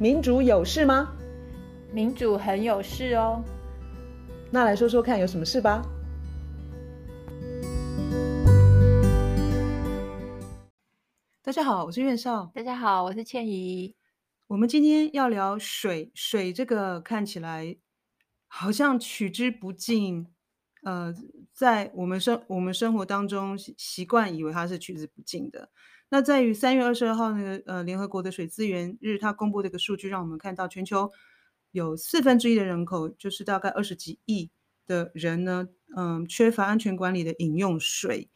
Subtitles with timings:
[0.00, 1.14] 民主有事吗？
[1.92, 3.44] 民主很有事哦。
[4.50, 5.82] 那来说说看，有什么事吧？
[11.42, 12.50] 大家好，我是苑少。
[12.54, 13.94] 大家好，我是倩怡。
[14.46, 17.76] 我们今天要聊水，水这个看起来
[18.46, 20.26] 好像取之不尽。
[20.82, 21.14] 呃，
[21.52, 25.68] 在我们生我们生活当中习惯以为它是取之不尽的。
[26.12, 31.10] 那在于三月二十二号那个呃联合国的水资源日，它公布的一个数据，让我们看到全球
[31.70, 34.50] 有四分之一的人口，就是大概二十几亿
[34.88, 38.28] 的人呢，嗯，缺乏安全管理的饮用水。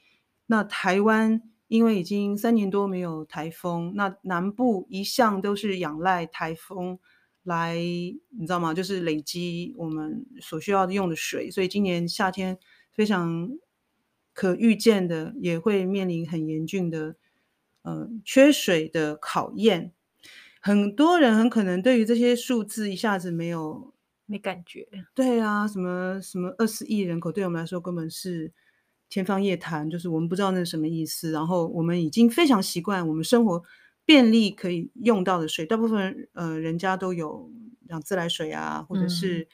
[0.47, 7.01] 那台湾因为已经三年多没有台风，那南部一向都是仰赖台风
[7.43, 8.73] 来，你知道吗？
[8.73, 12.56] 就是累积我们所需要用的水，所以今年夏天
[12.93, 13.51] 非常
[14.33, 17.17] 可预见的也会面临很严峻的。
[17.84, 19.92] 呃，缺水的考验，
[20.59, 23.92] 很多人很可能对于这些数字一下子没有
[24.25, 24.89] 没感觉。
[25.14, 28.50] 对啊，什么什么二十亿人口，对我们来说根本是
[29.11, 31.31] 天方夜谭，就是我们不知道那是什么意思。
[31.31, 33.62] 然后我们已经非常习惯我们生活
[34.06, 37.50] 便利可以用到的水，大部分呃人家都有
[37.91, 39.47] 像自来水啊，或者是、嗯、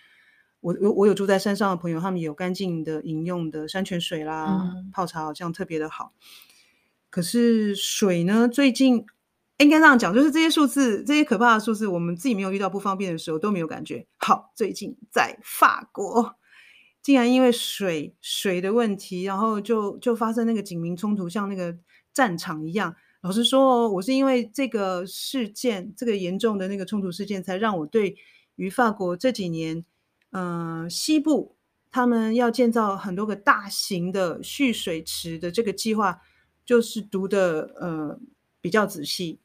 [0.61, 6.13] 我我我有住在山上的朋友，他们有干净的饮用的山泉水啦，嗯、泡茶好像特别的好。
[7.11, 8.49] 可是水呢？
[8.49, 9.05] 最近
[9.59, 14.07] 应该这样讲，就是这些数字，这些可怕的数字，我们自己没有遇到不方便的时候都没有感觉。
[14.19, 16.37] 好，最近在法国，
[17.03, 21.77] 竟然因为水水的问题，然后就就发生那个警民冲突，像那个
[22.15, 22.95] 战场一样。
[23.23, 28.17] 老实说，我是因为这个事件，这个严重的那个冲突事件，才让我对
[28.55, 29.85] 于法国这几年，
[30.31, 31.57] 嗯、西部
[31.91, 36.21] 他们要建造很多个大型的蓄水池的这个计划。
[36.65, 38.19] 就是读的呃
[38.61, 39.41] 比较仔细，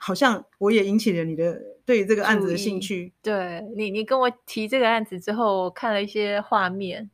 [0.00, 3.12] 好像我也引起了你的对这个案子的兴趣。
[3.22, 7.10] 对你，你跟我提这个案子之后，我看了一些画面，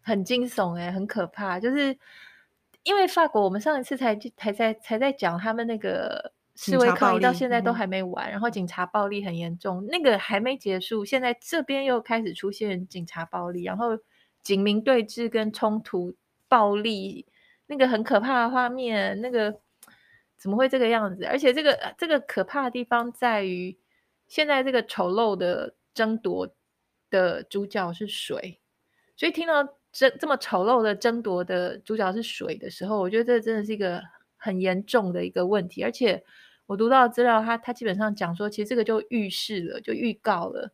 [0.00, 1.60] 很惊悚哎，很可怕。
[1.60, 1.96] 就是
[2.82, 13.98] 因为法国，我们上一次才才在才在讲他们那个示威抗议，到现在都还没完，嗯，然后警察暴力很严重，那个还没结束，现在这边又开始出现警察暴力，然后
[14.42, 16.14] 警民对峙跟冲突
[16.48, 17.26] 暴力。
[17.66, 19.60] 那个很可怕的画面，那个
[20.36, 21.24] 怎么会这个样子？
[21.24, 23.78] 而且这个这个可怕的地方在于，
[24.28, 26.54] 现在这个丑陋的争夺
[27.08, 28.60] 的主角是水，
[29.16, 34.02] 所以听到这这么丑陋的争夺的主角是水的时候，我觉得这真的是一个
[34.36, 35.82] 很严重的一个问题。
[35.82, 36.22] 而且
[36.66, 40.72] 我读到资料，他他基本上讲说，其实这个就预示了，就预告了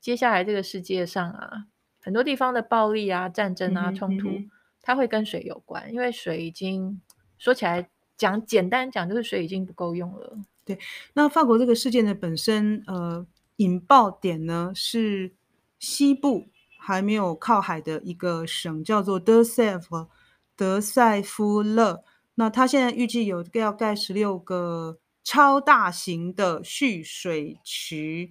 [0.00, 1.66] 接下来这个世界上啊，
[2.00, 4.28] 很多地方的暴力啊、战争啊、冲突。
[4.28, 4.50] 嗯嗯
[4.82, 7.00] 它会跟水有关，因为水已经
[7.38, 10.36] 说起来讲简单讲，就是水已经不够用了。
[10.64, 10.76] 对，
[11.14, 13.24] 那法国这个事件的本身，呃，
[13.56, 15.32] 引爆点呢是
[15.78, 16.48] 西部
[16.80, 20.08] 还没有靠海的一个省，叫做德塞夫
[20.56, 22.02] 德塞夫勒。
[22.34, 28.30] 那它现在预计有要盖十六个超大型的蓄水池，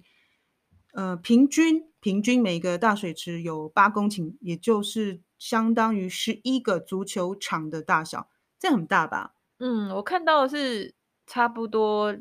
[0.92, 5.22] 呃，平均平均每个大水池有八公顷，也就是。
[5.42, 8.28] 相当于十一个足球场的大小，
[8.60, 9.34] 这很大吧？
[9.58, 10.94] 嗯，我看到的是
[11.26, 12.16] 差不多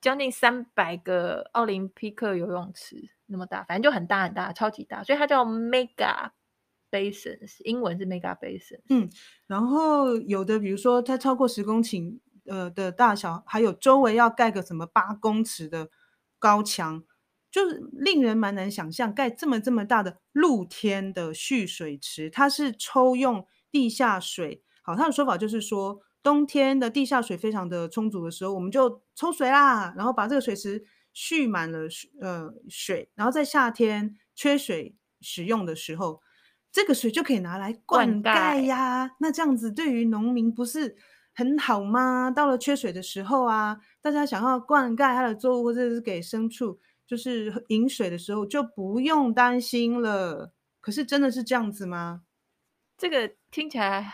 [0.00, 6.32] 将近三百个奥林匹克游泳池那么大，反正就很大很大，超级大，所以它叫 Mega
[6.90, 8.80] Basins，英文是 Mega Basins。
[8.88, 9.08] 嗯，
[9.46, 15.90] 然后有的比如说它超过十公顷呃的大小，还有周围要盖个什么八公尺的
[16.40, 17.04] 高墙。
[17.50, 24.62] 就是令人蛮难想象，盖这么这么大的露天的蓄水池，它是抽用地下水。
[24.82, 30.82] 好，他的说法就是说，冬天的地下水非常的充足的时候，我们就抽水啦，然后把这个水池
[31.12, 31.80] 蓄满了
[32.20, 36.20] 呃水，然后在夏天缺水使用的时候，
[36.72, 39.10] 这个水就可以拿来灌溉呀。
[39.20, 40.96] 那这样子对于农民不是
[41.34, 42.30] 很好吗？
[42.30, 46.78] 到了缺水的时候啊，大家想要灌溉它的作物或者是给牲畜。
[47.08, 52.24] 就是饮水的时候就不用担心了，可是真的是这样子吗？
[52.98, 54.12] 这个听起来，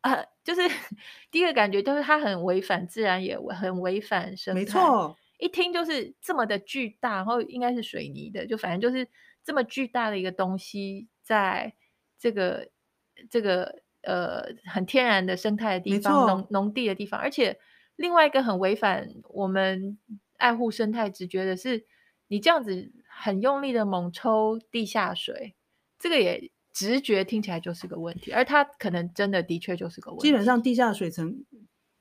[0.00, 0.62] 呃，就是
[1.30, 4.60] 第一个感觉就是它很违反自然，也很违反生态。
[4.60, 9.08] 没错，一听就是这么的巨大，然后应该是水泥的，就反正就是
[9.44, 11.72] 这么巨大的一个东西，在
[12.18, 12.68] 这个
[13.30, 17.56] 这个呃很天然的生态的地方，农农地的地方，而且
[17.94, 19.96] 另外一个很违反我们
[20.38, 21.86] 爱护生态直觉的是。
[22.28, 25.54] 你这样子很用力的猛抽地下水，
[25.98, 30.26] 这个也直觉听起来就是个问题，而它可能真的的确就是个问题。
[30.26, 31.44] 基本上地下水层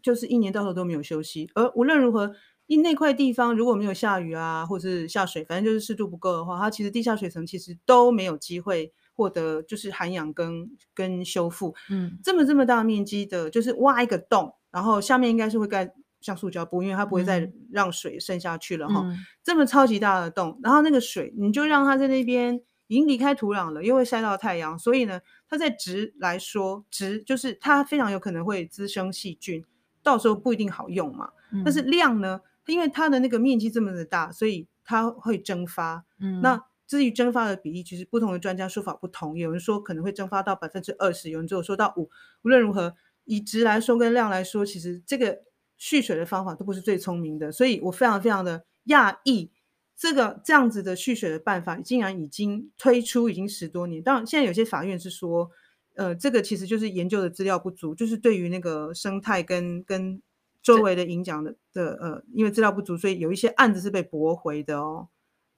[0.02, 2.36] 就是一年到头都没有休息，而无论如何，
[2.68, 11.74] 因那块地方如果没有下雨啊，或者是下水，反正就是湿度不够的话，它其实地下水层其实都没有机会获得就是涵养跟跟修复。
[11.90, 15.94] 嗯，这么这么大面积的，就是挖一个洞，然后下面应该是会盖
[16.26, 19.02] 像塑胶布，因为它不会再让水渗下去了哈。
[19.06, 29.64] 嗯、这么超级大的洞，然后那个水你就让它在那边已经离开土壤了，又会晒到太阳，所以呢，它在质来说，质就是它非常有可能会滋生细菌，
[30.02, 31.30] 到时候不一定好用嘛。
[31.52, 32.42] 嗯、但是量呢？
[32.66, 36.04] 因为它的那个面积这么的大，所以它会蒸发。
[36.20, 39.38] 嗯，那至于蒸发的比例，其实不同的专家说法不同。
[39.38, 42.10] 有人说可能会蒸发到百分之二十，有人只有说到五。
[42.44, 42.96] 无论如何，
[43.26, 45.44] 以值来说跟量来说，其实这个
[45.78, 47.52] 蓄水的方法都不是最聪明的。
[47.52, 49.52] 所以我非常非常的讶异，
[49.96, 54.02] 这个这样子的蓄水的办法竟然已经推出已经十多年。
[54.02, 55.50] 当然，现在有些法院是说，
[55.96, 60.22] 呃，这个其实就是研究的资料不足，就是对于那个生态跟跟。
[60.66, 65.10] 周围的影响的的呃，因为资料不足，所以有一些案子是被驳回的哦。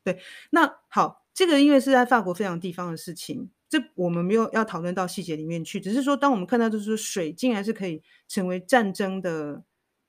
[0.04, 0.20] 对，
[0.50, 9.64] 那好，这个因为是在法国非常地方的事情，这我们没有要讨论到细节里面去，只是说当我们看到就是水竟然是可以成为战争的，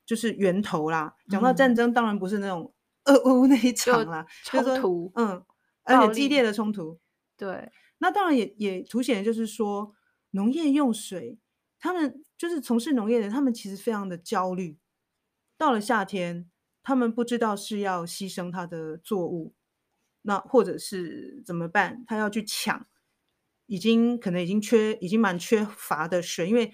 [0.09, 1.13] 就是源头啦。
[1.29, 2.73] 讲到战争，当然不是那种
[3.05, 5.45] 俄乌那一场啦，冲突，嗯，
[5.83, 6.99] 而且激烈的冲突。
[7.37, 9.93] 对，那当然也也凸显就是说，
[10.31, 11.37] 农业用水，
[11.79, 14.79] 他们就是从事农业的，他们其实非常的焦虑。
[15.59, 16.49] 到了夏天，
[16.81, 19.53] 他们不知道是要牺牲他的作物，
[20.23, 22.03] 那或者是怎么办？
[22.07, 22.87] 他要去抢，
[23.67, 26.49] 已经可能已经缺，已经蛮缺乏的水。
[26.49, 26.73] 因为，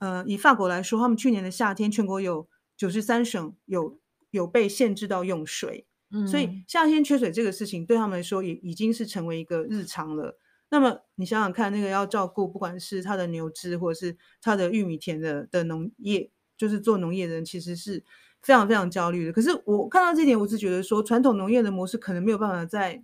[0.00, 2.48] 呃，以法国来说，他们去年的夏天，全国有
[2.82, 4.00] 九十三省有
[4.32, 10.36] 有被限制到用水，嗯，所以夏天缺水这个事情对他们来说也已经是成为一个日常了。
[10.68, 16.32] 那么你想想看，那个要照顾，不管是他的牛只，或者是他的玉米田的的农业。
[16.58, 18.04] 就是做农业的人其实是
[18.40, 19.32] 非常非常焦虑的。
[19.32, 23.02] 可是我看到这点，我是觉得说，传统农业的模式可能没有办法再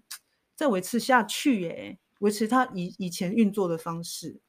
[0.55, 4.41] 再维持下去，耶，维持它以以前运作的方式。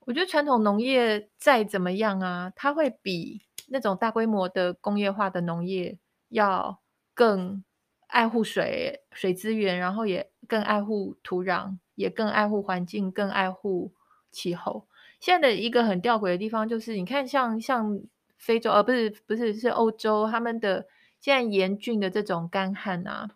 [0.00, 3.40] 我觉得传统农业再怎么样啊，它会比
[3.72, 5.98] 那种大规模的工业化的农业
[6.28, 6.78] 要
[7.14, 7.64] 更
[8.06, 13.90] 爱护水水资源，然后也更爱护土壤，也更爱护环境，更爱护
[14.30, 14.86] 气候。
[15.18, 18.00] 现在的一个很吊诡的地方就是，你看像像。
[18.44, 20.84] 非洲，而、呃、不是不是是欧洲，他们的
[21.20, 23.30] 现在严峻的这种干旱啊，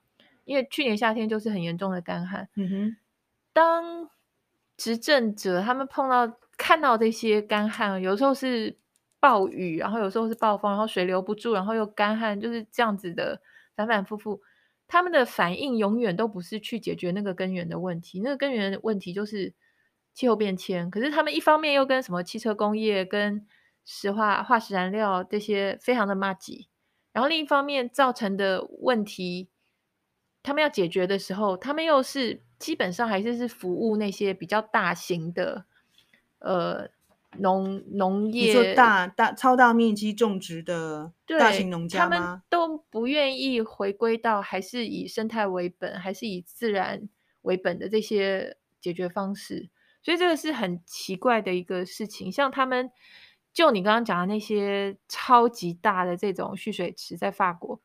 [0.45, 2.49] 因为去年夏天就是很严重的干旱。
[2.57, 2.97] 嗯哼，
[3.53, 4.11] 当
[4.77, 8.77] 执政者他们碰到看到这些干旱，有时候是
[9.27, 13.41] 暴雨，然后有时候是暴风，然后水流不住，然后又干旱，就是这样子的
[13.75, 14.41] 反反复复。
[14.87, 19.53] 他们的反应永远都不是去解决那个根源的问题，那个根源的问题就是
[20.15, 20.89] 气候变迁。
[20.89, 23.45] 可是他们一方面又跟什么汽车工业跟
[23.85, 26.69] 石化、化石燃料这些非常的麻吉，
[27.13, 29.49] 然后另一方面造成的问题，
[30.45, 35.65] 他们要解决的时候，他们又是基本上还是是服务那些比较大型的，
[36.39, 36.89] 呃，
[37.39, 42.17] 农农业，大大超大面积种植的大型农家吗？
[42.17, 47.09] 他们都不愿意回归到还是以生态为本，还是以自然
[47.43, 49.69] 为本的这些解决方式，
[50.03, 52.91] 所以这个是很奇怪的一个事情，像他们。
[53.53, 57.81] 就你刚刚讲的那些超级大的这种蓄水池，在法国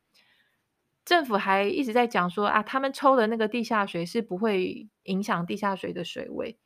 [1.06, 6.58] 政府还一直在讲说啊，他们抽的那个地下水是不会影响地下水的水位。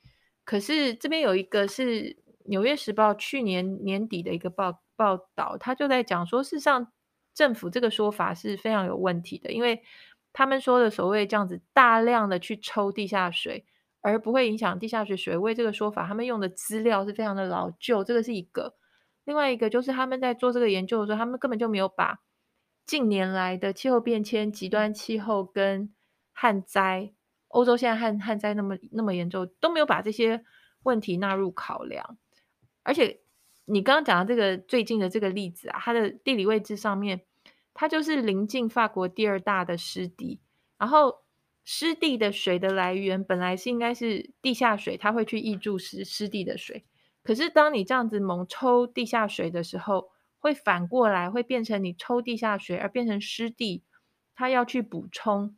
[0.43, 2.01] 可是这边有一个是
[2.47, 6.91] 《纽约时报》去年年底的一个报报道，他就在讲说，事实上
[7.33, 9.83] 政府这个说法是非常有问题的，因为
[10.31, 13.65] 他们说的所谓这样子大量的去抽地下水，
[14.01, 18.75] 而不会影响地下水水位这个说法，他们用的资料是非常的老旧，这个是一个。
[19.23, 22.19] 另外一个就是他们在做这个研究的时候，他们根本就没有把
[22.85, 25.93] 近年来的气候变迁、极端气候跟
[26.31, 27.13] 旱灾，
[27.47, 30.43] 欧洲现在旱旱灾那么那么严重，都没有把这些
[30.83, 32.17] 问题纳入考量。
[32.85, 33.19] 而且
[33.65, 37.25] 你刚刚讲的这个最近的这个例子啊，它的地理位置上面，
[37.73, 40.39] 它就是临近法国第二大的湿地，
[40.77, 41.23] 然后
[41.63, 46.85] 湿地的水的来源本来是应该是地下水，它会去溢注湿湿地的水。
[47.23, 53.83] 可是，当你这样子猛抽地下水的时候，会反过来会变成你抽地下水而变成湿地，
[54.35, 55.57] 它要去补充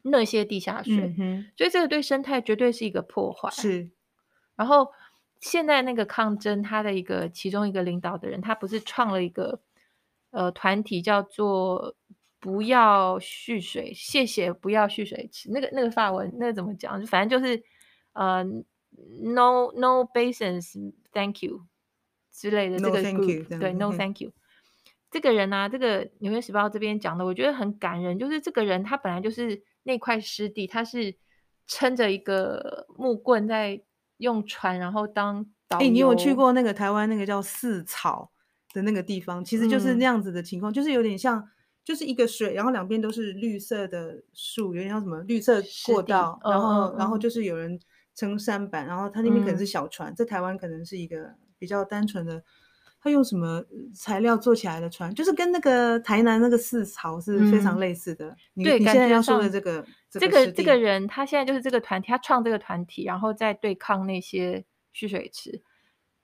[0.00, 3.50] 那些地下水，嗯、所以这个对生态绝对是一个破坏。
[3.50, 3.90] 是。
[4.56, 4.90] 然后
[5.40, 9.60] 现在那个抗争，他的一个其中一个领导的人，他不是创了一个
[10.30, 11.94] 呃团体，叫做
[12.40, 15.50] “不要蓄水”，谢谢不要蓄水池。
[15.50, 17.04] 那个那个法文那个怎么讲？
[17.06, 17.62] 反正就是
[18.12, 18.44] 呃。
[19.22, 20.74] No, no basins,
[21.12, 21.68] thank you
[22.32, 24.32] 之类的这个 group，对，No thank you。
[25.08, 28.18] 这个人啊，这个《纽约时报》这边讲的，我觉得很感人。
[28.18, 31.16] 就是这个人，他本来就是那块湿地，他是
[31.68, 33.80] 撑着一个木棍在
[34.18, 35.86] 用船，然后当导游。
[35.86, 38.30] 哎，你有去过那个台湾那个叫四草
[38.72, 39.44] 的那个地方？
[39.44, 41.48] 其实就是那样子的情况，嗯、就是有点像，
[41.84, 47.80] 就是一个水，然后两边都是绿色的树，有点像什么绿色过道，然后、嗯、然后就是有人
[48.14, 52.42] 撑舢板，然后他那边可能是小船，在、嗯、台湾可能是一个比较单纯的。
[53.00, 53.62] 他用什么
[53.94, 55.14] 材料做起来的船？
[55.14, 58.26] 就是跟那个台南那个四草是非常类似的。
[58.56, 65.62] 嗯、对，你现在要说的这个这个这个人，他现在就是这个团体，他创这个团体，然后再对抗那些蓄水池。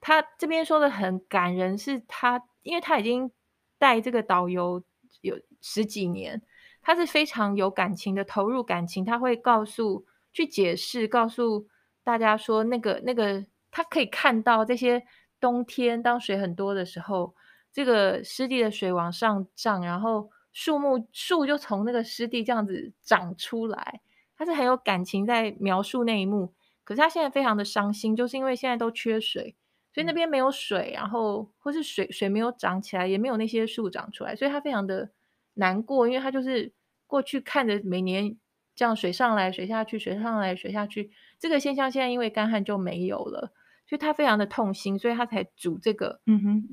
[0.01, 3.31] 他这边说的很感人，是他因为他已经
[3.79, 4.83] 带这个导游
[5.21, 6.43] 有十几年，
[6.83, 11.67] 他是非常有感情的，投入感情，他会告诉去解释，告诉
[12.03, 15.05] 大家说那个那个他可以看到这些。
[15.41, 17.35] 冬天当水很多的时候，
[17.71, 24.01] 这个湿地的水往上涨，然后树木树就从那个湿地这样子长出来。
[24.37, 29.55] 他是很有感情在描述那一幕，可是他现在非常的伤心，就是因为现在都缺水，
[29.93, 35.11] 所以那边没有水，然后或是水水没有长起来，也没有那些树长出来，所以他非常的
[35.55, 36.73] 难过，因为他就是
[37.07, 38.37] 过去看着每年
[38.75, 43.53] 这样水上来水下去，水上来水下去，这个现象现在因为干旱就没有了。
[43.87, 46.21] 所以他非常的痛心，所以他才组这个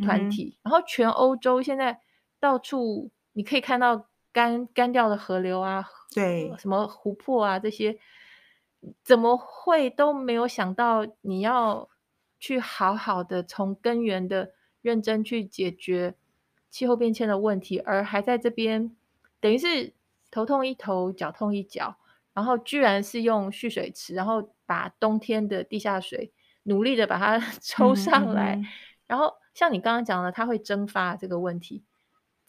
[0.01, 0.45] 团体。
[0.45, 1.99] 嗯嗯、然后全欧洲现在
[2.39, 7.97] 到处你可以看到干干掉的河流啊，对，什么湖泊啊这些，
[9.03, 11.89] 怎么会都没有想到你要
[12.39, 16.15] 去好好的从根源的认真去解决
[16.69, 18.95] 气候变迁的问题，而还在这边
[19.39, 19.93] 等于是
[20.29, 21.97] 头痛一头，脚痛一脚，
[22.33, 26.31] 然后居然是用蓄水池，然后把冬天的地下水。
[26.65, 28.65] 努力的把它 抽上来，嗯嗯、
[29.07, 31.83] 然后像你刚刚讲的，它会蒸发这个问题，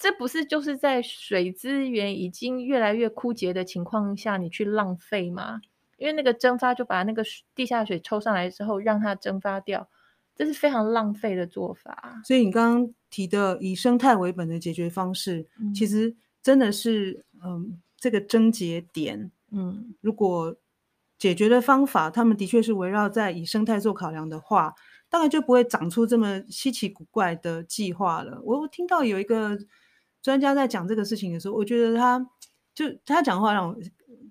[0.02, 5.60] 这不是就是在水资源已经越来越枯竭的情况下，你去浪费吗？
[5.96, 7.22] 因为那个蒸发就把那个
[7.54, 9.88] 地下水抽上来之后，让它蒸发掉，
[10.34, 12.20] 这是非常浪费的做法。
[12.24, 20.56] 所以你刚刚提的以生态为本的解决方式，嗯、其实真的是嗯这个症结点，嗯，如果。
[21.18, 24.74] 解决的方法，他们的确是围绕在以生态做考量的话，
[25.08, 28.42] 大概就不会长出这么稀奇古怪的计划了。
[28.42, 29.56] 我听到有一个
[30.22, 32.24] 专家在讲这个事情的时候，我觉得他
[32.74, 33.76] 就他讲话让我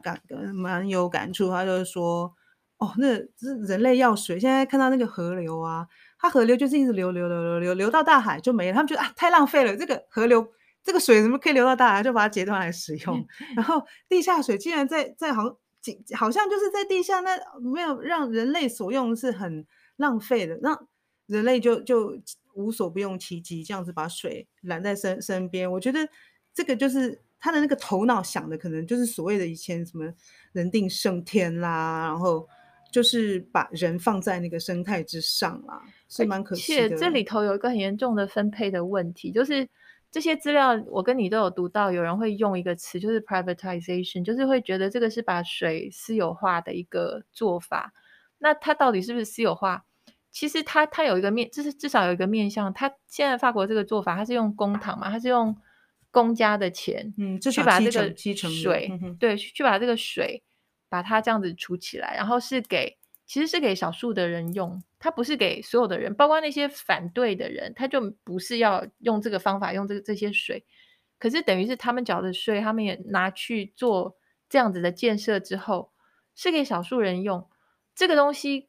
[0.01, 0.21] 感
[0.53, 1.49] 蛮有感触。
[1.49, 2.33] 他就是说，
[2.77, 3.09] 哦，那
[3.67, 5.85] 人类要水，现在看到那个河流啊，
[6.17, 8.73] 它河流就是一直流流流流流流到大海就没了。
[8.73, 10.47] 他们觉得啊，太浪费了，这个河流
[10.83, 12.01] 这个水怎么可以流到大海？
[12.01, 13.27] 就把它截断来使用。
[13.55, 15.55] 然后地下水竟然在在好像。
[16.15, 19.65] 好像就是在地下，那没有让人类所用是很
[19.97, 20.79] 浪费的，那
[21.25, 22.15] 人类就就
[22.53, 25.71] 无所不用其极，这样子把水揽在身身边。
[25.71, 25.99] 我觉得
[26.53, 30.13] 这个就是他的那个头脑想的，可能就是所谓的以前什么
[30.51, 32.47] 人定胜天啦，然后
[32.91, 36.83] 就是把人放在那个生态之上啦，是蛮可惜的。
[36.83, 39.67] 而且这里头有一个很严重的分配的问题，就是。
[40.13, 47.93] 这些资料我跟你都有读到，有人会用一个词，就是 privatization，就是会觉得这个是把水私有化的一个做法。
[48.37, 49.85] 那它到底是不是私有化？
[50.31, 52.73] 其实它它有一个面，就是至少有一个面向。
[52.73, 55.55] 它现在法国这个做法，它是用公帑嘛，它是用
[56.09, 60.41] 公家的钱，嗯，去把这个水，对，去把这个水
[60.89, 62.97] 把它这样子储起来，然后是给。
[63.23, 70.65] 其实是给少数的人用，它不是给所有的人，包括那些反对的人，他就不是要用这个方法用这个这些水。
[71.17, 74.17] 可是等于是他们缴的税，他们也拿去做
[74.49, 75.93] 这样子的建设之后，
[76.35, 77.47] 是给少数人用。
[77.95, 78.67] 这个东西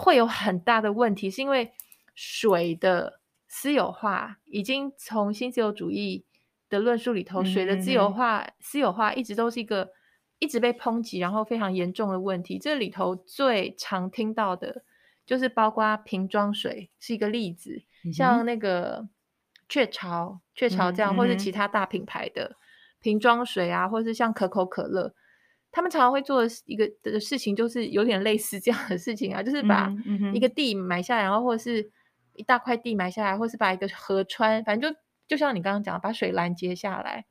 [0.00, 1.72] 会有很大的问题，是因为
[2.14, 6.24] 水的私有化已经从新自由主义
[6.68, 9.90] 的论述里头，水的自由化、嗯、私有化一直都是一个。
[10.42, 12.58] 一直被抨击，然后非常严重的问题。
[12.58, 14.82] 这里头最常听到的，
[15.26, 19.06] 就是包括瓶装水是一个例子，嗯、像那个
[19.68, 22.56] 雀巢、雀巢这样，嗯、或是其他大品牌的
[23.02, 25.14] 瓶装水啊，或是像可口可乐，
[25.72, 29.92] 他们常常会做的一个的事情，就是有点类似这样的事情啊，就是把
[30.34, 31.90] 一个地买下来，然后或者是
[32.34, 34.98] 一大块地买下来，或是把一个河川，反正就
[35.28, 37.26] 就像你刚刚讲，把水拦截下来。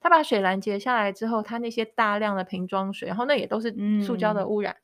[0.00, 4.82] 他把水拦截下来之后，他那些大量的瓶装水，然后那也都是塑胶的污染，嗯、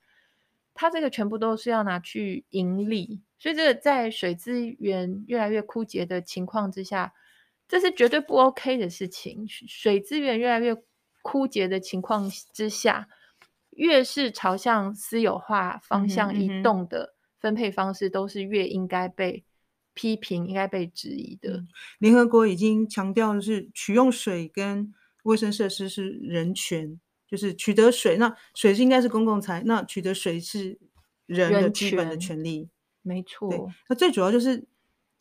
[0.75, 7.13] 他这个全部都是要拿去盈利，所以这个在水资源越来越枯竭的情况之下，
[7.69, 9.47] 这是绝对不 OK 的事情。
[9.49, 10.75] 水资源越来越
[11.25, 13.09] 枯竭的情况之下，
[13.71, 19.43] 越是朝向私有化方向移动的分配方式，都是越应该被
[19.95, 21.55] 批评、应该被质疑的。
[21.55, 30.79] 嗯、联合国已经强调的是，取用水跟卫生设施是人权，就是取得水，那水是应该是公共财，那取得水是
[31.25, 32.69] 人的基本的权利。
[33.01, 34.67] 没错，那最主要就是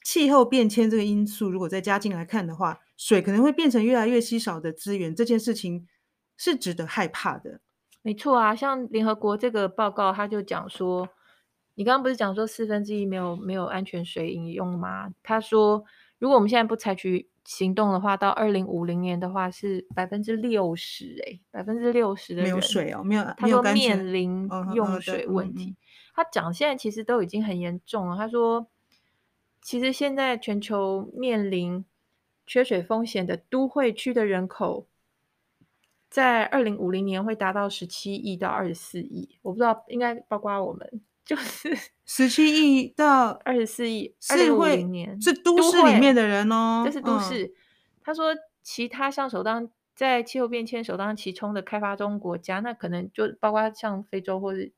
[0.04, 5.88] 气候变迁这个因素，如果再加进来看的话，水可能会变成越来越稀少的资源，这件事情
[6.38, 7.60] 是值得害怕的。
[8.02, 11.08] 没错啊，像联合国这个报告，他就讲说，
[11.76, 15.14] 你刚刚不是讲说四分之一没有没有安全水饮用吗？
[15.24, 15.86] 他说，
[16.20, 25.78] 如果我们现在不采取行动的话，到二零五零年的话是百分之六十，哎，百分之六十没有水哦，没有，他说面临用水问题。
[26.14, 28.18] 他讲现在其实都已经很严重了。
[28.18, 28.68] 他说，
[29.62, 31.86] 其实现在全球面临
[32.46, 34.88] 缺水风险的都会区的人口。
[36.14, 44.14] 在二零五零年会达到十七亿到二十四亿，我不知道应该包括我们， 就是十七亿到二十四亿。
[44.30, 47.46] 二零五零年是都市里面的人哦，这是都市。
[47.46, 47.52] 嗯、
[48.04, 48.28] 他说，
[48.62, 54.70] 其他像首当在气候变迁首当其冲的开发中国家，那可能就包括像非洲或者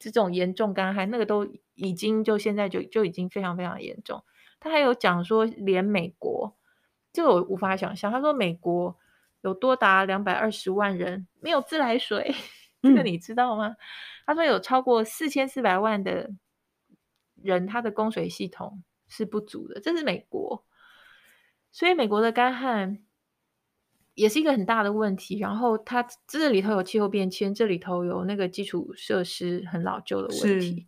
[0.00, 1.46] 这种严重干旱，那个都
[1.76, 4.24] 已经就现在就就已经非常非常严重。
[4.58, 6.56] 他还有讲说，连美国，
[7.12, 8.10] 这个我无法想象。
[8.10, 8.98] 他说美国。
[9.42, 12.34] 有多达两百二十万人没有自来水，
[12.80, 13.68] 这个你知道吗？
[13.68, 13.76] 嗯、
[14.24, 16.30] 他说有超过四千四百万的
[17.42, 20.64] 人，他的供水系统是不足的，这是美国。
[21.72, 23.02] 所以美国的干旱
[24.14, 25.38] 也是一个很大的问题。
[25.40, 30.86] 然后它这里头有气候变迁，这里头有那个基础设施很老旧的问题。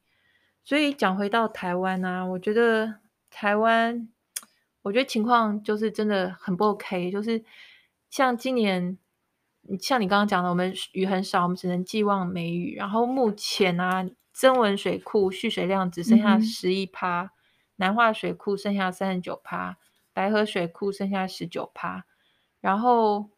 [0.62, 4.08] 所以讲回到台湾呢、啊，我觉得台湾，
[4.82, 7.44] 我觉得情况就是真的很不 OK，就是。
[8.14, 8.96] 像今年，
[9.80, 12.76] 像你刚刚讲的，我们雨很少，我们只能寄望梅雨。
[12.76, 17.30] 然后目前啊，增文水库蓄水量只剩下十一趴，嗯、
[17.74, 19.78] 南化水库剩下三十九趴，
[20.12, 22.06] 白河水库剩下十九趴。
[22.60, 23.30] 然后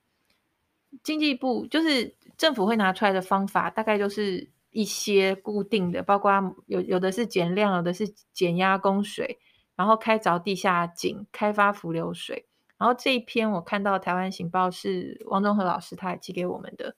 [1.03, 9.39] 经济部就是政府会拿出来的方法，大概就是一些固定的，包括有有的是减量，有的是减压供水，
[9.75, 12.46] 然后开凿地下井，开发浮流水。
[12.79, 16.95] 然后这一篇我看到《台湾醒报》是王中和老师他也寄给我们的，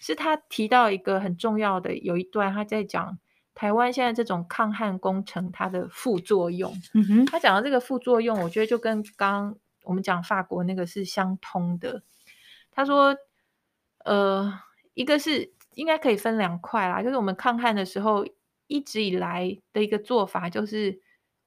[0.00, 3.18] 是他提到一个很重要的，有一段他在讲
[3.54, 6.72] 台湾现在这种抗旱工程它的副作用。
[6.94, 12.02] 嗯哼，他讲到这个副作用，我觉得就跟刚刚我们讲法国那个是相通的。
[12.70, 13.16] 他说，
[14.04, 14.60] 呃，
[14.94, 18.24] 一个是应该可以分两块啦，就是我们抗旱的时候
[18.68, 21.00] 一直以来的一个做法，就是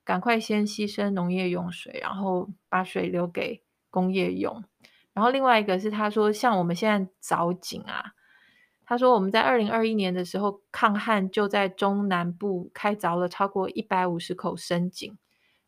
[0.04, 3.63] 赶快先牺牲农业用水，然后把水留给。
[3.92, 4.64] 工业用，
[5.14, 8.14] 然后另外一个是他说，像我们现在凿井啊，
[8.86, 15.18] 他说我们在二零二一年的时候抗旱就在中南部开凿了超过一百五十口深井，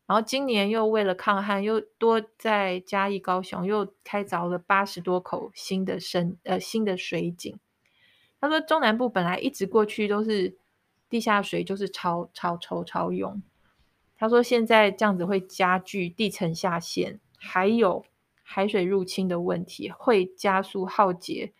[0.06, 7.58] 然后今年又为了抗旱，又多在嘉义、高雄又开凿了八十多口新的深呃新的水井。
[8.40, 10.56] 他说中南部本来一直过去都是
[11.10, 13.42] 地下水就是超超抽超用，
[14.16, 18.04] 他说现在这样子会加剧地层下陷，还有。
[18.46, 21.54] 海水入侵的问题会加速耗竭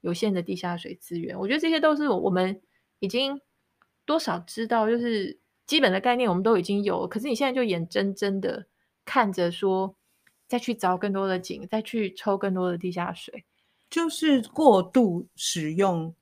[0.00, 2.60] 有限的地下水资源，我觉得这些都是我们
[2.98, 3.38] 已经
[4.06, 7.06] 多少知道，就是基本的概念我们都已经有了。
[7.06, 8.66] 可是你现在就眼睁睁的
[9.04, 9.94] 看着说，
[10.48, 13.44] 再去凿更多的井，再去抽更多的地下水，
[13.90, 16.14] 就是过度使用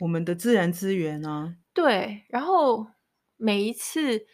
[0.00, 1.56] 我们的自然资源啊。
[1.72, 2.88] 对，然后
[3.36, 4.26] 每一次。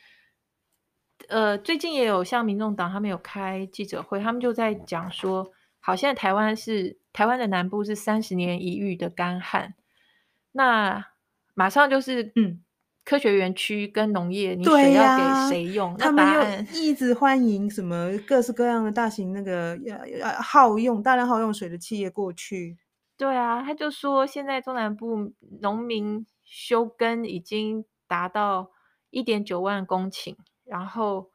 [1.28, 9.74] 呃，最近也有像民众党他们有开记者会，他们就在讲说，好，现在台湾是台湾的南部是三十年一遇的干旱，
[10.52, 11.06] 那
[11.54, 12.62] 马上就是嗯，
[13.04, 15.94] 科学园区跟农业，你水要给谁用？
[15.98, 22.78] 他们又一直欢迎什么各式各样的大型那个要要耗用大量耗用水的企业过去。
[23.18, 28.70] 对啊，他就说现在中南部农民休耕已经达到
[29.10, 30.34] 一点九万公顷。
[30.68, 31.30] 然后，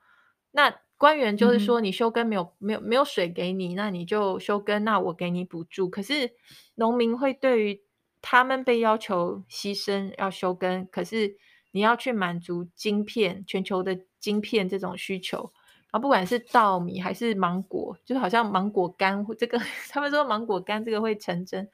[0.51, 5.89] 那官员就是说，你休耕没有、嗯、没有没有水给你，那你就休耕，那我给你补助。
[5.89, 6.31] 可是
[6.75, 7.81] 农民会对于
[8.21, 11.35] 他们被要求牺牲要休耕，可是
[11.71, 15.51] 你要去满足晶片全球的晶片这种需求，
[15.91, 21.69] 啊，不管是稻米还是芒果，就是好像芒果干这个， 他们说芒果干这个会成真，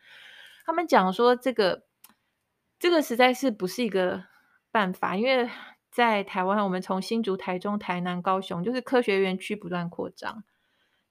[0.66, 1.84] 他们讲说这个
[2.80, 4.24] 这个实在是不是一个
[4.72, 5.48] 办法，因为。
[5.92, 10.44] 在台湾，我们从新竹、台中、台南、高雄，就是科学园区不断扩张，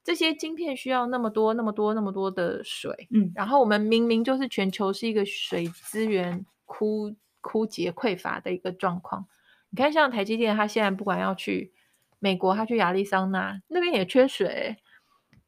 [0.05, 9.27] 这些晶片需要那么多、那么多、那么多的水，嗯，然后我们明明就是全球是一个水资源枯枯竭匮乏的一个状况。
[9.71, 11.73] 你看，像台积电，它现在不管要去
[12.21, 14.77] 美国，它去亚利桑那那边也缺水，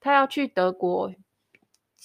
[0.00, 1.14] 它要去德国，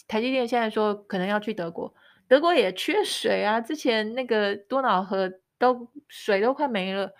[0.08, 1.94] 台积电现在说可能要去德国，
[2.28, 7.14] 德国也缺水啊，之前那个多瑙河都水都快没了，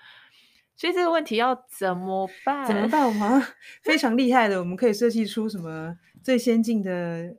[0.76, 2.66] 所以这个问题要怎么办？
[2.66, 3.06] 怎么办？
[3.06, 3.44] 我们好像
[3.84, 7.36] 非常厉害的，我们可以设计出什么最先进的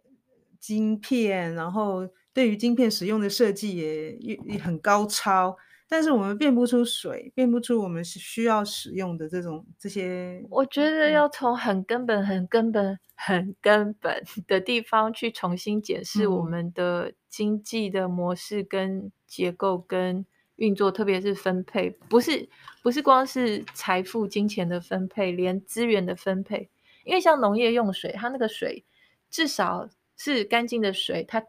[0.59, 5.57] 晶片，然后对于晶片使用的设计也也很高超。
[5.89, 10.45] 但是我们变不出水，变不出我们需要使用的这种这些。
[10.51, 20.27] 我觉得要从很根本、很根本、很根本的地方去重新检视我们的经济的模式、跟结构、跟
[20.57, 22.49] 运作，特别是分配，不是
[22.83, 26.69] 不是光是财富、金钱的分配，连资源的分配。
[27.05, 28.85] 因为像农业用水，它那个水
[29.31, 31.43] 至少是干净的水，它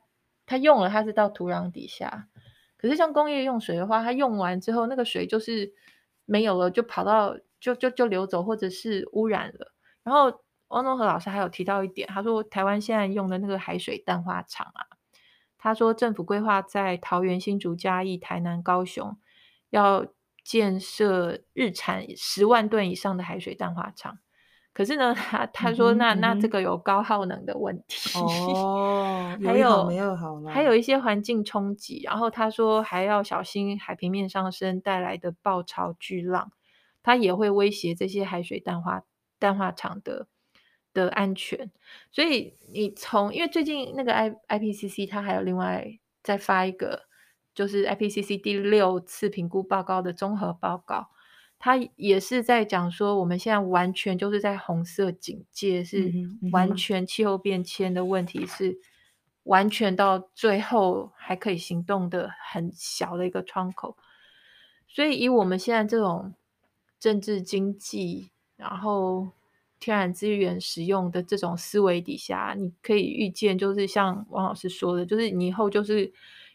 [0.45, 2.27] 它用了，它是到土壤底下。
[2.77, 5.73] 可是像工业用水的话，它用完之后，那个水就是
[6.25, 9.73] 没有了，就跑到就就就流走，或者是污染了。
[10.03, 14.85] 然后汪东和老师还有提到一点，他说台湾现在用的那个海水淡化厂啊，
[15.67, 19.17] 他说政府规划在桃园、新竹、嘉义、台南、高雄
[19.69, 20.07] 要
[20.41, 24.17] 建设日产十万吨以上的海水淡化厂。
[24.71, 32.01] 可是呢，他他说那、嗯、那这个有高耗能的问题哦，还有没有好还有一些环境冲击。
[32.05, 36.53] 然后他说还要小心海平面上升带来的暴潮巨浪，
[37.03, 39.03] 它也会威胁这些海水淡化
[39.37, 40.27] 淡化厂的
[41.05, 41.71] 的安全。
[42.11, 47.03] 所以你从因为最近那个 I IPCC 它还有另外再发一个
[47.53, 51.09] 就是 IPCC 第六次评估报告的综合报告。
[51.59, 56.13] 它也是在讲说，我们现在完全就是在红色警戒，是
[56.51, 58.77] 完全气候变迁的问题，是
[59.43, 63.97] 完全到最后还可以行动的很小的一个窗口。
[64.87, 66.35] 所以，以我们现在这种
[66.99, 69.29] 政治经济，然后
[69.79, 76.11] 天然资源使用的这种思维底下，你可以预见，就是像王老师说的，就是你以后就是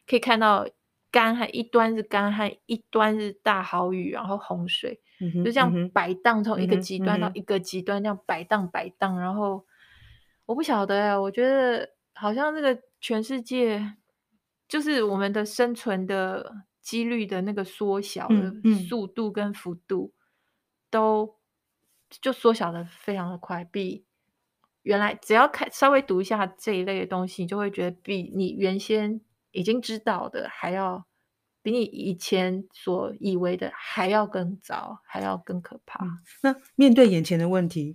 [0.07, 0.67] 可以看到。
[1.13, 9.21] 干旱一端是干旱，一端是大豪雨，然后洪水，嗯、就这样摆荡，从一个极端到一个极端，这样摆荡摆荡。
[9.21, 9.67] 然后
[10.47, 13.93] 我不晓得呀，我觉得好像这个全世界，
[14.67, 18.51] 就是我们的生存的几率的那个缩小的
[18.89, 20.15] 速度跟幅度，
[20.89, 21.37] 都
[22.21, 24.05] 就缩小的非常的快，比
[24.83, 29.21] 原来只要看稍微读一下这一类的东西，你就会觉得比你原先。
[29.55, 31.05] 已经知道的还要
[31.63, 36.03] 比你以前所以为的还要更糟，还要更可怕。
[36.43, 37.95] 那面对眼前的问题，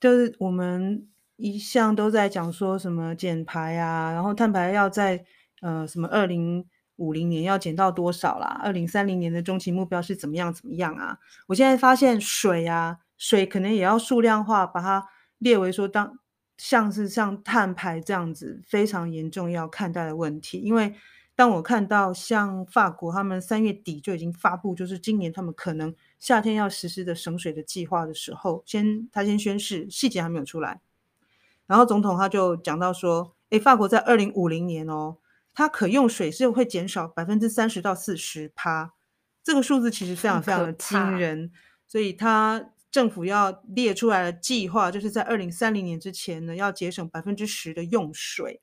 [0.00, 5.24] 就是我们一向都在讲说什么减排啊，然后碳排要在
[5.60, 8.60] 呃什么二零五零年要减到多少啦？
[8.60, 11.20] 二零三零年的中期目标是怎么样怎么样啊？
[11.46, 16.18] 我现在发现水啊，水可能也要数量化，把它列为说当。
[16.60, 20.92] 像是像碳排这样子非常严重要看待的问题，因为
[21.36, 30.80] 当我看到像法国他们三月底就已经发布，就是今年他们可能夏天要实施的省水的计划的时候，先他先宣誓，细节还没有出来，
[31.68, 35.18] 然后总统他就讲到说，诶，法国在二零五零年哦，
[35.54, 38.94] 它可用水是会减少百分之三十到四十趴，
[39.44, 41.52] 这个数字其实非常非常的惊人，
[41.86, 42.70] 所以他。
[42.90, 48.60] 政府要列出来的计划，就是在二零三零年之前呢，要节省百分之十的用水。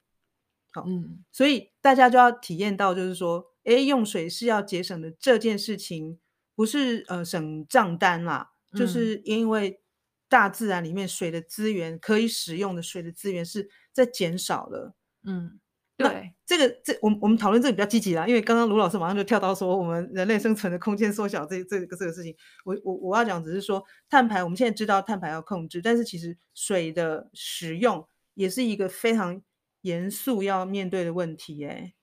[0.71, 6.19] 好，嗯，所以大家就要体验到，就是说，诶，用水是要节省的这件事情，
[6.55, 9.81] 不是呃省账单啦，嗯，就是因为
[10.27, 15.59] 大自然里面水的资源，可以使用的水的资源是在减少了，嗯。
[15.97, 29.41] 对，这个这我们我们讨论这个比较积极啦，因为刚刚卢老师马上就跳到说我们人类生存的空间缩小这这个这个事情，我我我要讲只是说碳排，我们现在知道碳排要控制，但是其实水的使用也是一个非常
[29.83, 31.93] 严肃要面对的问题哎。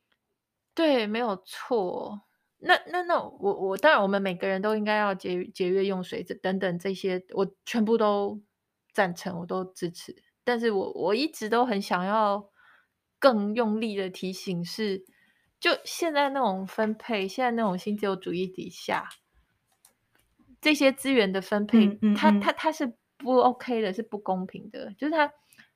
[0.74, 2.22] 对，没有错。
[2.60, 8.40] 那那那我我当然我们每个人都应该要节节约用水，这等等这些我全部都
[8.94, 10.16] 赞成，我都支持。
[10.44, 12.50] 但是我我一直都很想要。
[13.22, 15.04] 更用力的提醒是，
[15.60, 19.08] 就现在那种分配，现在那种新自由主义底下，
[20.60, 25.32] 这些资源的分配，嗯嗯嗯、它它它是不 OK 的，是不公平的，就是它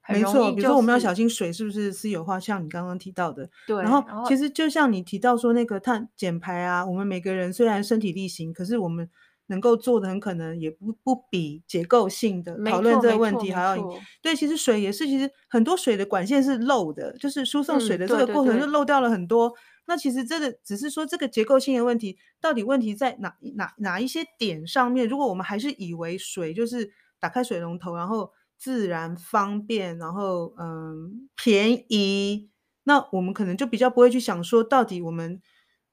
[0.09, 0.50] 没错。
[0.50, 3.48] 比如说，我们要小心水是不是私有化，像你刚刚提到的。
[3.64, 3.80] 对。
[3.80, 9.09] 然后，其实就像你提到说那个碳减排啊，我们每个人虽然身体力行，可是我们。
[9.48, 13.76] 能够做的很可能也不不比结构性的讨论这个问题还要。
[14.22, 19.52] 对，其实水也是，其实很多水的管线是漏的，就是输送水的这个过程就漏掉了很多。
[19.88, 25.09] 那其实这个只是说这个结构性的问题，到底问题在哪哪哪一些点上面？
[25.09, 32.50] 如果我们还是以为水就是打开水龙头，然后自然方便，然后嗯便宜，
[32.82, 35.40] 那我们可能就比较不会去想说，到底我们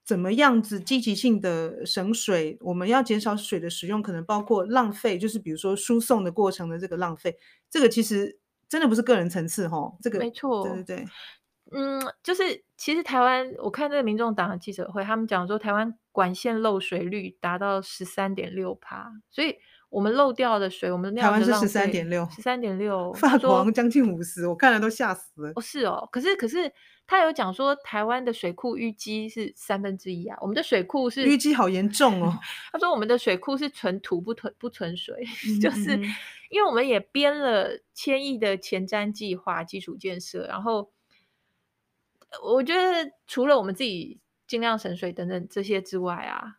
[0.03, 2.57] 怎么样子积极性的省水？
[2.61, 7.37] 我们要减少水的使用，可能包括浪费，就是比如说输送的过程的这个浪费，
[7.69, 8.37] 这个其实
[8.67, 11.05] 真的不是个人层次哈，这个没错，对对对。
[11.71, 19.55] 嗯，就是其实台湾，我看那个民众党的记者会，他们讲说台湾管线漏水率达到十三点六趴，所以
[19.93, 25.51] 我们漏掉的水，我们台湾是十三点六，十三点六， 法国将近五十，我看了都吓死了。
[25.55, 26.71] 哦，是哦，可是可是
[27.05, 32.33] 他有讲说台湾的水库淤积是三分之一啊，我们的水库是淤积好严重哦。
[32.73, 35.15] 他说我们的水库是存土不存不存水，
[35.61, 35.91] 就是
[36.49, 40.91] 因为我们也编了千亿的前瞻计划基础建设，然后。
[42.41, 46.57] 我觉得除了我们自己尽量省水等等这些之外啊，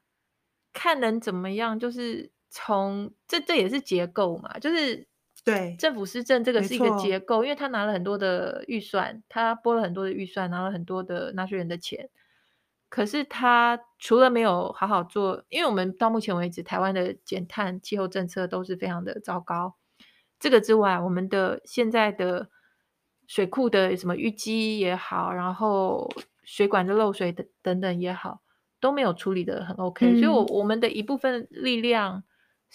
[0.73, 5.09] 看能怎么样，就是从这这也是结构嘛，就是
[5.45, 12.09] 对政府施政这个是一个结构，因为他拿了很多的预算，他拨了很多的预算，拿了很多的纳税人的钱，
[12.89, 19.75] 可是他除了没有好好做，因为我们到目前为止台湾的减碳气候政策都是非常的糟糕，
[20.39, 22.51] 这个之外，我们的现在的。
[23.27, 26.11] 水库的什么淤积也好，然后
[26.43, 28.43] 水管的漏水等等等也好，
[28.79, 30.21] 都没有处理的很 OK，嗯。
[30.21, 32.23] 所以，我我们的一部分力量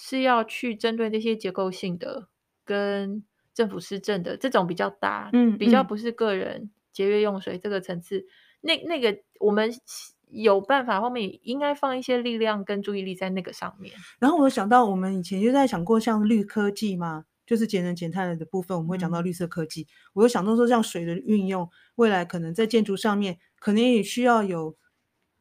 [0.02, 2.30] 是要去针对那些结构性的
[2.64, 3.22] 跟
[3.54, 8.20] 政府施政的这种比较大，嗯，比较不是个人节约用水这个层次。
[8.20, 8.26] 嗯、
[8.62, 9.70] 那那个我们
[10.30, 13.94] 有办法，后面应该放一些力量跟注意力在那个上面。
[14.20, 17.26] 然后我想到，我们以前就在想过像绿科技嘛。
[17.50, 19.82] 就是节能减碳的部分，我们会讲到绿色科技。
[19.82, 24.78] 嗯、我又想到说，像水的运用，未来可能在建筑上面，可能也需要有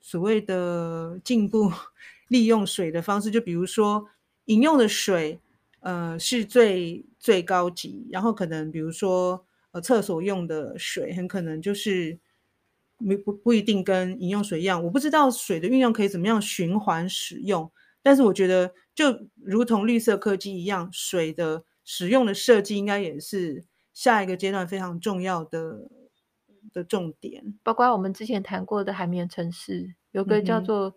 [0.00, 1.70] 所谓的进步
[2.28, 3.30] 利用水的方式。
[3.30, 4.06] 就比如说，
[4.48, 5.40] 饮用的水，
[5.80, 8.06] 呃，是最最高级。
[8.10, 12.18] 然后可能比如说，呃，厕所用的水，很可能就是
[12.98, 14.84] 没不不一定跟饮用水一样。
[14.84, 21.64] 我不知道水的运用可以怎么样循环使用，但是我觉得，就如同绿色科技一样，水的。
[21.90, 25.88] 使用的设计应该也是下一个阶段非常重要的
[26.70, 30.94] 的重点，包括我们之前谈过的海绵城市，有个叫做、嗯、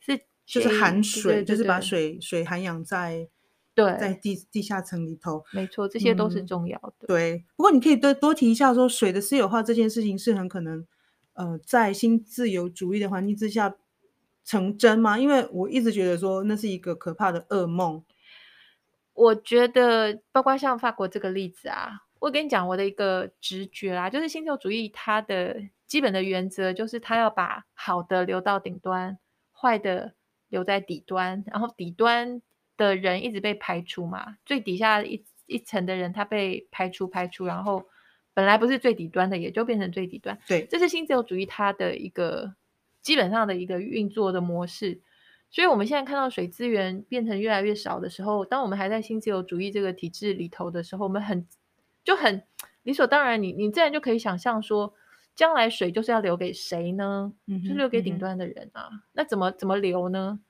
[0.00, 3.28] 是就是含水，对对对对，就是把水水涵养在
[3.74, 7.06] 对在地地下层里头，没错，这些都是重要的、嗯。
[7.06, 10.86] 对，不过你可以多多提一下说，水的私有化这件事情是很可能
[11.34, 13.76] 呃在新自由主义的环境之下
[14.42, 15.18] 成真吗？
[15.18, 18.02] 因为我一直觉得说那是一个可怕的噩梦。
[19.12, 29.18] 我觉得，包括像法国这个例子啊，我跟你讲我的一个直觉啦，就是新自由主义它的基本的原则就是它要把好的留到顶端，
[29.52, 30.14] 坏的
[30.48, 32.42] 留在底端，然后底端
[32.76, 37.86] 的人一直被排除嘛，最底下一一层的人他被排除排除，然后
[38.34, 42.54] 本来不是最底端的也就变成最底端，对，这是新自由主义它的一个
[43.02, 45.00] 基本上的一个运作的模式。
[45.50, 51.48] 所以，我们现在看到水资源变成越来越少的时候，当我们还在新自由主义这个体制里头的时候，我们很
[52.04, 52.42] 就很
[52.82, 54.92] 理所当然你，你你自然就可以想象说，
[55.38, 57.32] 将来水就是要留给谁呢？
[57.46, 58.88] 嗯，就是留给顶端的人啊。
[58.90, 60.40] 嗯、那怎么怎么留呢？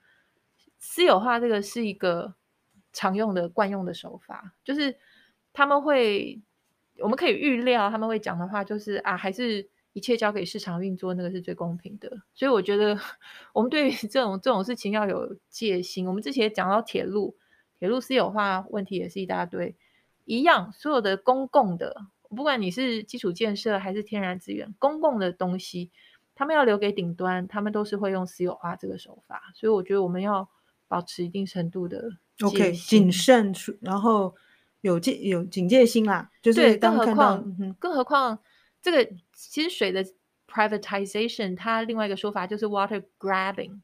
[0.78, 2.34] 私有化这个是一个
[2.94, 4.96] 常用的惯用的手法，就是
[5.52, 6.40] 他们会，
[7.00, 9.68] 我们可以预料他们会讲的话，就是啊，还是。
[9.94, 12.08] 一切交给市场运作，那个是最公平的。
[12.32, 12.96] 所以我觉得，
[13.52, 16.06] 我们对于这种这种事情要有戒心。
[16.06, 17.36] 我们之前也讲到铁路，
[17.80, 19.74] 铁路私有化问题也是一大堆，
[20.24, 25.90] 一样，所有的公共的，不管你是基础建设还是天然资源，公共的东西，
[26.34, 29.52] 他们要留给顶端，他们都是会用私有化这个手法。
[29.54, 30.48] 所以我觉得我们要
[30.86, 32.10] 保持一定程度的
[32.42, 34.34] OK 谨慎，然后
[34.82, 36.30] 有戒有警戒心啦。
[36.42, 38.38] 就是更何况，更何况。
[38.80, 40.04] 这个其实水的
[40.46, 43.80] privatization，它另外一个说法就是 water grabbing，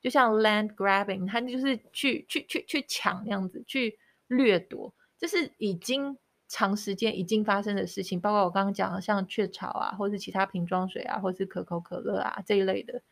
[0.00, 6.18] 就像 land grabbing，它就是去去去去抢那样子，去掠夺，这是已经
[6.48, 8.20] 长时间已经发生的事情。
[8.20, 13.02] 包括我刚刚讲的，像雀巢啊，或是其他瓶装水啊，或是可口可乐啊这一类的，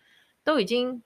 [0.45, 1.03] 都已经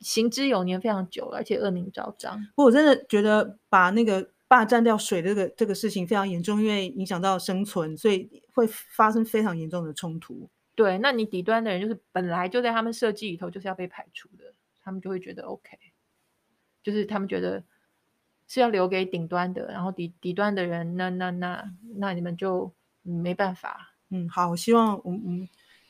[0.00, 2.46] 行之有年，非常久了，而且恶名昭彰。
[2.56, 4.30] 我真的觉得把那个。
[4.46, 10.48] 霸占掉水这个这个事情非常严重，因为影响到生存，所以会发生非常严重的冲突。
[10.76, 15.76] 对，那你底端的人就是本来就在他们设计里头就是要被排除的，他们就会觉得 OK，
[16.84, 17.64] 就是他们觉得
[18.46, 21.64] 是要留给顶端的，然后底底端的人，那那那
[21.96, 23.94] 那你们就没办法。
[24.10, 25.48] 嗯，好，我希望我们嗯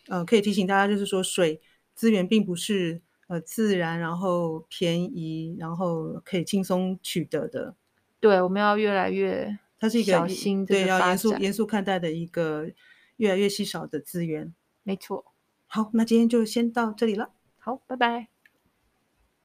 [0.08, 1.60] 呃可以提醒大家，就是说水
[1.94, 7.74] 资源并不是呃自然，然后便宜，然后可以轻松取得的。
[8.20, 12.70] 对，我们要越来越它是一个小心，对，要严肃严肃看待的一个
[13.16, 14.54] 越来越稀少的资源。
[14.82, 15.24] 没错。
[15.66, 17.30] 好，那今天就先到这里了。
[17.58, 18.33] 好，拜拜。